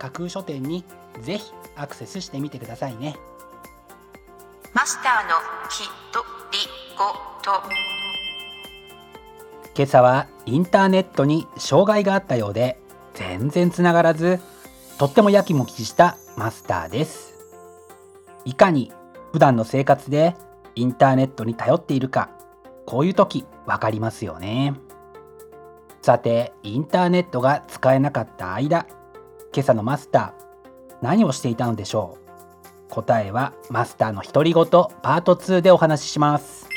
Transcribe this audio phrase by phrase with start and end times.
[0.00, 0.82] 架空書店に
[1.20, 3.16] ぜひアクセスしてみてくださいね。
[4.72, 5.34] マスターの
[5.68, 6.58] ひとり
[6.96, 7.04] ご
[7.42, 7.68] と。
[9.76, 12.80] 今朝はインターネットに障害があったようで
[13.14, 14.40] 全然つながらず
[14.98, 17.34] とってもやきもきしたマスターです。
[18.46, 18.92] いかに
[19.32, 20.34] 普段の生活で
[20.76, 22.30] インターネットに頼っているか
[22.86, 24.74] こういう時わかりますよね。
[26.00, 28.86] さてインターネットが使えなかった間
[29.52, 32.18] 今朝のマスター何をしていたのでしょ
[32.88, 32.90] う？
[32.90, 36.68] 答えはマスターの独り言パート2でお話しします。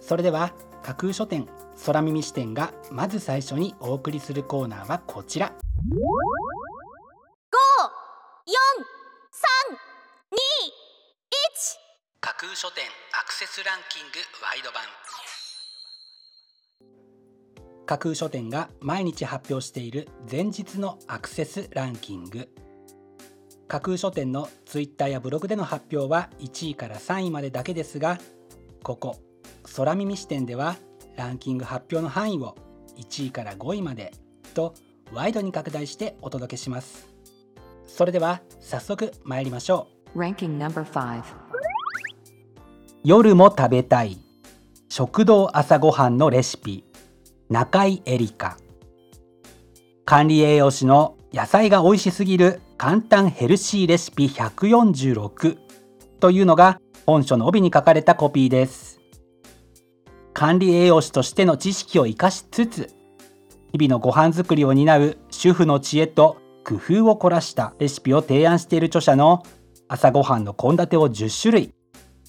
[0.00, 1.48] それでは架空書店
[1.86, 5.52] 空耳視点がまず最初にお送りするコーナーはこちら。
[12.20, 14.82] 架空書店アクセスランキングワイド版
[17.90, 22.48] 架空書店が毎日発表している前日のアクセスランキング。
[23.66, 28.20] 架空書店のツイッターやブログでの発表は1位から3位までだけですが
[28.84, 29.16] ここ
[29.74, 30.76] 空耳視点では
[31.16, 32.56] ランキング発表の範囲を
[32.96, 34.12] 1位から5位まで
[34.54, 34.74] と
[35.12, 37.08] ワイドに拡大してお届けします。
[37.88, 40.16] それでは早速参りましょう。
[40.20, 41.24] Ranking number 5
[43.02, 44.16] 夜も食べたい。
[44.88, 46.84] 食堂朝ごはんのレシピ
[47.50, 48.58] 中井エリカ。
[50.04, 55.58] 管理栄養士の野菜が美味しすぎる簡単ヘルシーレシピ146
[56.20, 59.00] というのが本書の帯に書かれたコピーです。
[60.32, 62.94] 管理栄養士としての知識を生かしつつ
[63.72, 69.42] 日々のご飯作りを担う主婦の知恵と工夫を凝らしたレシピを提案している著者の
[69.88, 71.74] 朝ごはんの献立を10種類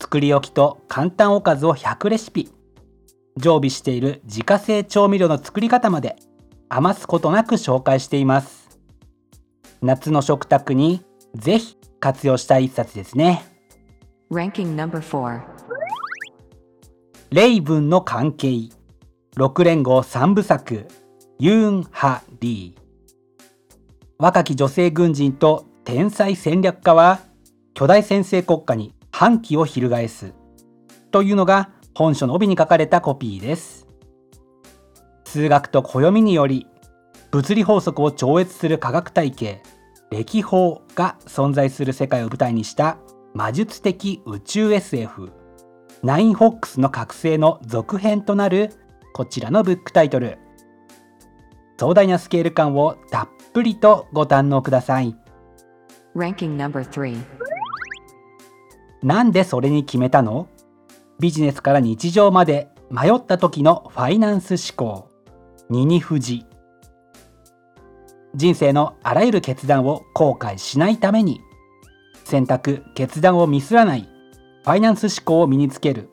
[0.00, 2.50] 作り置きと簡単おかずを100レシピ
[3.36, 6.16] 常備している自家製調味料の作り方まで
[6.68, 8.78] 余すことなく紹介しています。
[9.82, 11.02] 夏の食卓に
[11.34, 13.44] ぜひ活用したい一冊ですね。
[14.30, 15.40] Ranking number 4
[17.30, 18.68] レイブンの関係。
[19.36, 20.86] 6連合3部作。
[21.38, 22.80] ユーン・ハ・リー。
[24.18, 27.20] 若き女性軍人と天才戦略家は
[27.72, 30.34] 巨大先制国家に反旗を翻す。
[31.10, 31.70] というのが
[32.00, 33.86] 本書の帯に書かれたコピーです。
[35.26, 36.66] 数学と暦により
[37.30, 39.62] 物理法則を超越する科学体系
[40.10, 42.96] 歴法が存在する世界を舞台にした
[43.34, 45.30] 魔術的宇宙 SF
[46.02, 48.72] ナインホックスの覚醒の続編となる
[49.12, 50.38] こちらのブックタイトル。
[51.78, 55.14] 壮大なスケール感をたっぷりとご堪能ください。
[56.16, 57.22] Ranking number 3
[59.02, 60.48] なんでそれに決めたの？
[61.20, 65.10] ビジネスから日常まで迷った時のファイナンス思考。
[65.68, 66.46] ニニフジ
[68.34, 71.42] 人生のあらゆる決断を後悔しないために。
[72.24, 74.08] 選択決断をミスらない。
[74.64, 76.08] ファイナンス思考を身につける。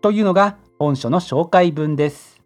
[0.00, 2.40] というのが本書の紹介文です。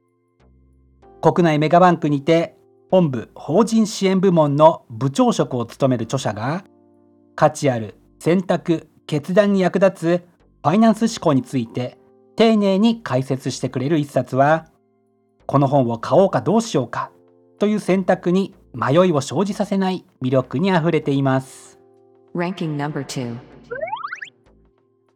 [1.23, 2.59] 国内メガバンクにて
[2.91, 6.63] 本部法人支援部門の部長職を務める著者が
[7.35, 11.99] 価値ある選択決断に役立つァイナンス思考について
[12.37, 14.67] 丁寧に解説してくれる一冊は
[15.47, 17.11] この本を買おうかどうしようか
[17.59, 21.79] という選択に迷いを生じさせない魅力にあふれています。
[22.35, 23.37] Ranking number 2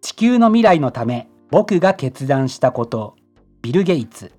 [0.01, 3.17] 地球の未来のため僕が決断したこと
[3.61, 4.33] ビル・ゲイツ。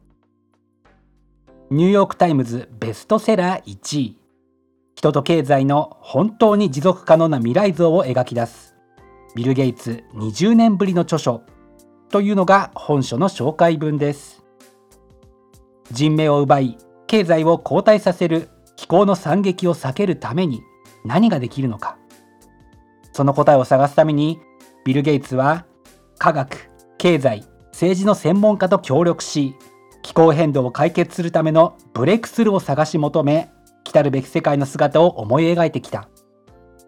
[1.70, 4.18] ニューヨーク・タイムズベストセラー1位。
[4.96, 8.76] 人と経済の本当に持続可能な未来像を描き出す
[9.34, 11.44] ビル・ゲイツ20年ぶりの著書
[12.10, 14.44] というのが本書の紹介文です。
[15.92, 20.62] 人命を奪い経済を後退させる気候の惨劇を避けるために
[21.06, 21.98] 何ができるのか。
[23.14, 24.40] その答えを探すために
[24.86, 25.66] ビル・ゲイツは
[26.18, 29.56] 科学経済政治の専門家と協力し
[30.02, 33.50] 気候変動を解決するためのブレイクスルーを探し求め
[33.84, 36.10] 来るべき世界の姿を思い描いてきた。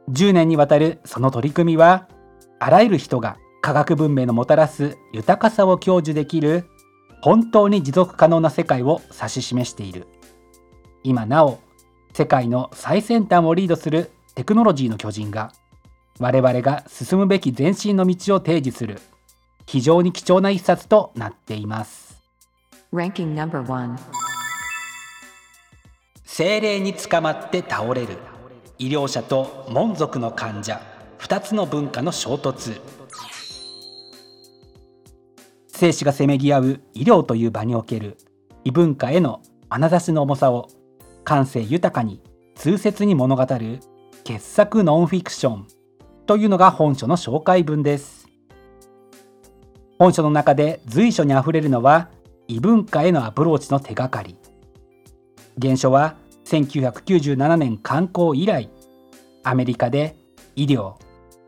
[0.10, 2.08] 10年にわたるその取り組みは
[2.66, 6.64] あらゆる人が科学文明のもたらす豊かさを享受できる
[7.22, 10.08] 本当に持続可能な世界を指し示している。
[11.04, 11.60] 今なお
[12.14, 15.52] 世界の最先端をリードするテクノロジーの巨人が
[16.22, 19.02] 我々が進むべき前進の道を提示する
[19.66, 22.18] 非常に貴重な一冊となっています.
[26.24, 28.20] 精霊に捕まって倒れる
[28.80, 30.93] 医療者と門族の患者
[31.24, 32.82] 2つの文化の衝突。
[35.70, 38.18] 生死がせめぎ合う医療という場における
[38.66, 40.68] 異文化への眼差しの重さを
[41.24, 42.22] 感性豊かに
[42.56, 43.80] 通説に物語る
[44.26, 45.68] 傑作ノンフィクション
[46.26, 48.28] というのが本書の紹介文です。
[49.98, 52.10] 本書の中で随所にあふれるのは
[52.50, 54.36] 異文化へのアプローチの手がかり。
[55.62, 58.70] 原書は1997年刊行以来
[59.44, 60.18] アメリカで
[60.58, 60.96] 医療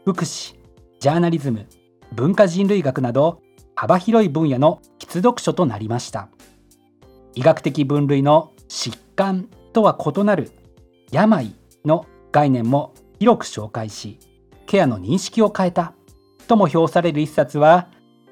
[0.05, 0.55] 福祉
[0.99, 1.65] ジャーナリズム
[2.13, 3.41] 文化人類学など
[3.75, 6.29] 幅広い分野の必読書となりました。
[7.33, 10.51] 医学的分類の疾患とは異なる
[11.11, 11.55] 病
[11.85, 14.19] の概念も広く紹介し
[14.67, 15.95] ケアの認識を変えた
[16.47, 17.87] とも評される一冊は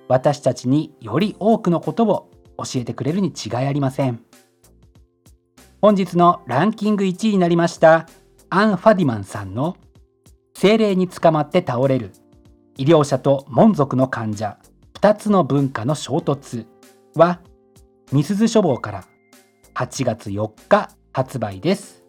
[0.07, 4.23] 私たちにより多くのことを教えてくれるに違いありません。
[5.81, 8.07] 本日のランキング1位になりました
[8.51, 9.75] アン・ファディマンさんの
[10.63, 12.13] 「精霊に捕まって倒れる。
[12.77, 14.57] 医療者と門族の患者。
[14.93, 16.65] 2つの文化の衝突」
[17.15, 17.41] は
[18.13, 19.03] みすず書房から。
[19.75, 22.05] 8月4日発売です。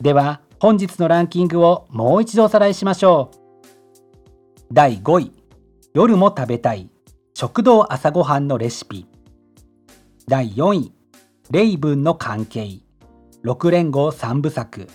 [0.00, 4.72] では本日のランキングをもう一度おさらいしましょう。
[4.72, 5.32] 第5位。
[5.92, 6.88] 夜も食べたい。
[7.34, 9.06] 食堂朝ごはんのレシピ。
[10.26, 10.92] 第4位。
[11.50, 12.80] レイブンの関係。
[13.44, 14.88] 6連合3部作。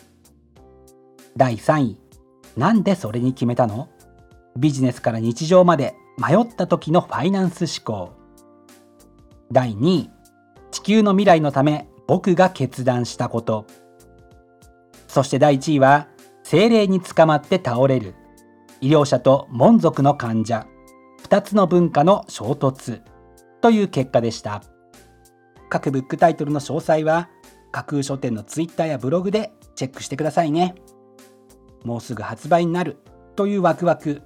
[1.38, 2.09] 第3位。
[2.60, 3.88] なんでそれに決めたの？
[4.58, 8.12] ビジネスから日常まで迷った時のファイナンス思考。
[9.50, 10.10] 第2位
[10.70, 13.66] 地球の未来のため僕が決断したこと。
[15.08, 16.10] そして第1位は
[16.44, 18.14] 精霊に捕まって倒れる。
[18.82, 20.68] 医療者と門族の患者。
[21.24, 23.02] 2つの文化の衝突。
[23.62, 24.64] という結果でした。
[25.70, 27.30] 各ブックタイトルの詳細は
[27.72, 30.76] 架空書店のツイッターやブログでチェックしてくださいね。
[31.84, 32.98] もうすぐ発売になる
[33.36, 34.22] というワクワク。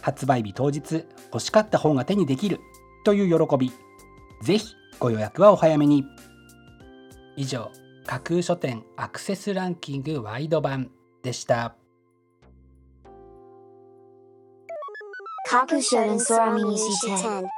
[0.00, 2.60] 発売日当日欲しかった本が手にできる
[3.04, 3.72] という喜び。
[4.42, 6.04] ぜひご予約はお早めに。
[7.36, 7.70] 以上
[8.06, 10.90] 架空書店アクセスランキングワイド版
[11.22, 11.74] でした。
[15.50, 17.48] 架空書店空耳視点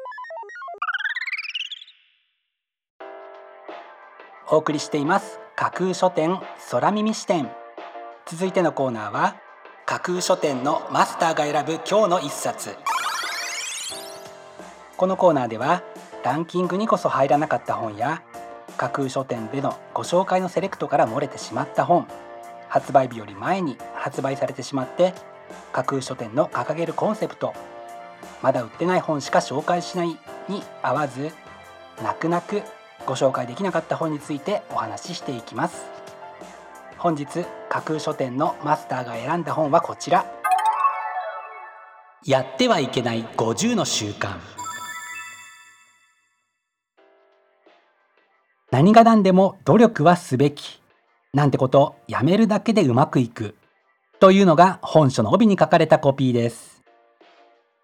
[4.48, 5.38] お送りしています。
[5.56, 6.40] 架空書店
[6.70, 7.50] 空耳視点
[8.30, 9.34] 続いてのコーナーは
[9.86, 12.76] 架空書店のマスターが選ぶ今日の一冊。
[14.96, 15.82] このコーナーでは
[16.22, 18.22] ランキングにこそ入らなかった本や
[18.76, 22.06] 架空書店でのご紹介のセレクトから漏れてしまった本
[22.68, 25.12] 発売日より前に発売されてしまって
[25.72, 27.52] 架空書店の掲げるコンセプト
[28.42, 30.10] まだ売ってない本しか紹介しない
[30.48, 31.32] に合わず
[32.00, 32.62] 泣く泣く
[33.06, 35.99] ご紹介できなかった本についてお話ししていきます。
[37.02, 40.26] 本日架空書店のマスターが選んだ本はこちら。
[42.26, 44.36] やってはいけない50の習慣。
[48.70, 50.82] 何が何でも努力はすべき。
[51.32, 53.54] なんてことやめるだけでうまくいく。
[54.18, 56.82] というのが本書の帯に書かれたコピーです。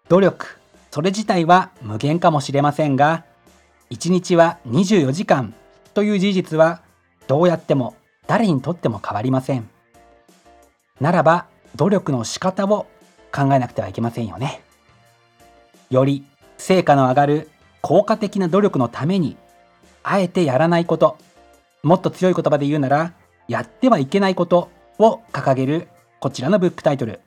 [0.09, 0.59] 努力
[0.91, 3.25] それ自体は無限かもしれませんが
[3.89, 5.55] 1日は24時間。
[5.95, 6.83] という事実は
[7.25, 7.95] どうやっても
[8.27, 9.69] 誰にとっても変わりません。
[10.99, 12.87] ならば努力の仕方を
[13.33, 14.61] 考えなくてはいけませんよね。
[15.89, 16.25] より
[16.57, 17.49] 成果の上がる
[17.81, 19.37] 効果的な努力のために
[20.03, 21.17] あえてやらないこと
[21.83, 23.13] もっと強い言葉で言うなら
[23.47, 24.69] やってはいけないこと
[24.99, 25.87] を掲げる
[26.19, 27.21] こちらのブックタイトル。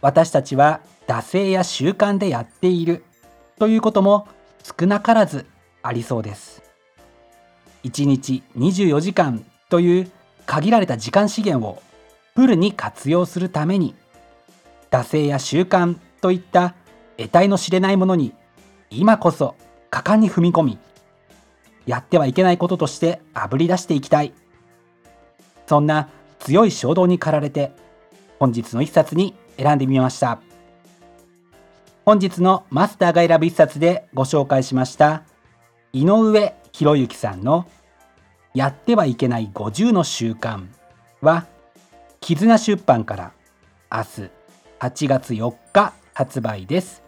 [0.00, 3.04] 私たちは惰性や習慣でやっている
[3.58, 4.28] ということも
[4.78, 5.46] 少なからず
[5.82, 6.62] ありそうです。
[7.84, 10.10] 1日24時間という
[10.46, 11.82] 限られた時間資源を
[12.34, 13.94] フルに活用するために
[14.90, 16.74] 惰性や習慣といった
[17.16, 18.32] 得体の知れないものに
[18.90, 19.54] 今こそ
[19.90, 20.78] 果敢に踏み込み
[21.86, 24.32] やってはいけないこととしてあぶり出していきたい。
[25.66, 27.72] そんな強い衝動に駆られて
[28.38, 30.40] 本日の一冊に選んでみました。
[32.04, 35.22] 本日のマスターが選ぶ一冊でご紹介しました
[35.94, 37.66] 井上博之さんの
[38.54, 40.68] やってはいけない50の習慣
[41.20, 41.46] は
[42.20, 43.32] 絆出版から
[43.90, 44.30] 明日
[44.78, 47.02] 8月4日発売です。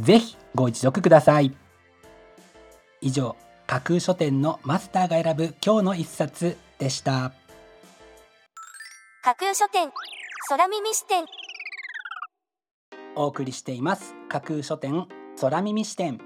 [0.00, 1.54] ぜひご一読ください。
[3.00, 3.36] 以上
[3.68, 7.32] 架空書店のマスターが選ぶ今日の一冊でした。
[9.22, 9.92] 架空書店
[10.48, 11.24] 空耳視点。
[13.14, 14.16] お送りしています。
[14.28, 15.06] 架空書店
[15.40, 16.18] 空耳視点。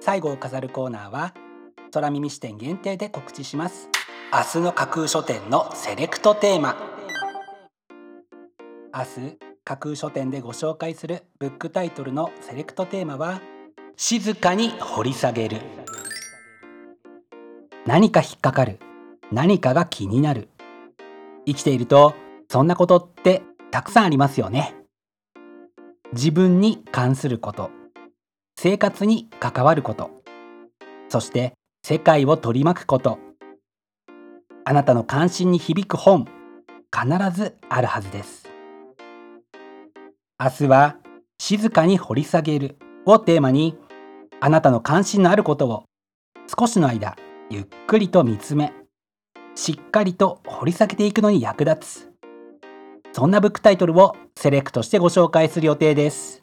[0.00, 1.32] 最後を飾るコーナーは
[1.92, 3.88] 空耳視点限定で告知します。
[4.32, 6.76] 明日の架空書店のセレクトテーマ。
[8.94, 13.40] 明日架空書店でご紹介するブックタイトルのセレクトテーマは
[13.96, 15.60] 静かに掘り下げる。
[17.86, 18.78] 何か引っかかる。
[19.32, 20.48] 何かが気になる。
[21.46, 22.14] 生きていると
[22.48, 24.74] そんなことってたくさんありますよね。
[26.12, 27.70] 自分に関すること。
[28.58, 30.10] 生活に関わること。
[31.08, 31.54] そして
[31.88, 33.20] 世界を取り巻くこと。
[34.64, 36.26] あなたの関心に響く本。
[36.92, 38.48] 必ずあるはずです。
[40.36, 40.96] 明日は
[41.38, 42.76] 静かに掘り下げる。
[43.04, 43.78] をテーマに
[44.40, 45.84] あなたの関心のあることを
[46.58, 47.14] 少しの間
[47.50, 48.72] ゆっくりと見つめ
[49.54, 52.12] しっかりと掘り下げていくのに役立つ。
[53.12, 56.42] そんなブックタイトルをセレクトしてご紹介する予定です。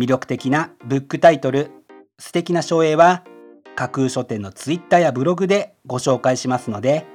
[0.00, 1.70] 魅力的なブックタイトル。
[2.18, 3.22] 素敵な書影は
[3.76, 7.06] 架空書店のツイッターやブログでご紹介しますので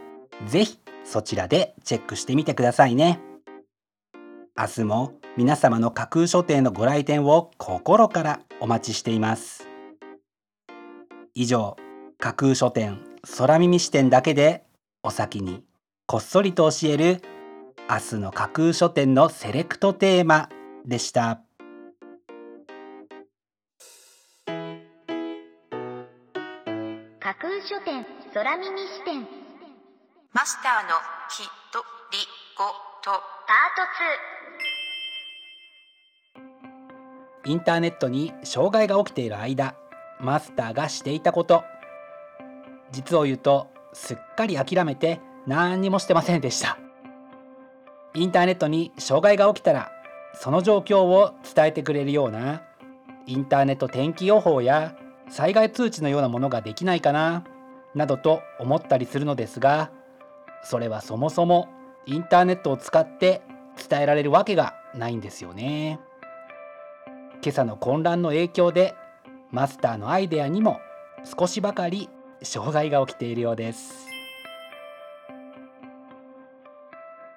[0.45, 3.19] ぜひそちらでチェックしてみてくださいね。
[4.57, 9.67] 明日も皆様の架空書店のご来店を心からお待ちしています。
[11.33, 11.77] 以上
[12.19, 12.99] 架空書店
[13.37, 14.63] 空耳視点だけで
[15.03, 15.63] お先に
[16.05, 17.21] こっそりと教える
[17.89, 20.49] 明日の架空書店のセレクトテーマ
[20.85, 21.41] でした。
[27.63, 29.27] 書店空耳視点。
[30.33, 30.95] マスターの
[31.29, 32.17] きとり
[32.57, 32.65] ご
[33.03, 33.11] と。
[33.45, 33.81] パー
[37.43, 39.75] トインターネットに障害が起きている間
[40.19, 41.63] マスターがしていたこと。
[42.91, 46.79] 実を言うとすっかり諦めて何にもしてませんでした。
[48.15, 49.91] インターネットに障害が起きたら
[50.33, 52.63] その状況を伝えてくれるような
[53.27, 54.95] インターネット天気予報や
[55.31, 57.45] 災害通知のようなものができないかな
[57.95, 59.91] などと思ったりするのですが
[60.63, 61.69] それはそもそも
[62.05, 63.41] インターネットを使って
[63.89, 65.99] 伝えられるわけがないんですよね。
[67.43, 68.93] 今朝の混乱の影響で
[69.49, 70.79] マスターのアイデアにも
[71.23, 72.09] 少しばかり
[72.43, 74.07] 障害が起きているようです。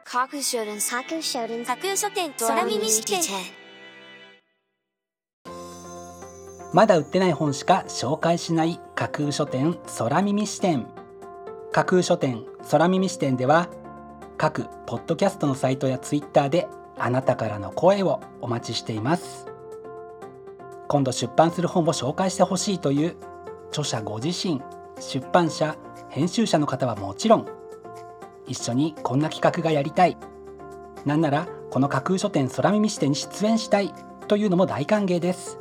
[0.05, 3.64] 書店架空書店架空書店空耳視点
[6.75, 10.89] まだ売ってない本しか紹介しない架空書店空耳視点。
[11.71, 13.69] 架空書店空耳視点では
[14.37, 16.67] 各ポッドキャストのサイトやツイッターで
[16.99, 19.47] あなたからの声をお待ちしています。
[20.89, 23.17] 今度出版する本を紹介してほしいという
[23.69, 24.61] 著者ご自身
[24.99, 25.77] 出版社
[26.09, 27.47] 編集者の方はもちろん
[28.49, 30.17] 一緒にこんな企画がやりたい。
[31.05, 33.95] なんならこの架空書店空耳視点に出演したい
[34.27, 35.61] というのも大歓迎です。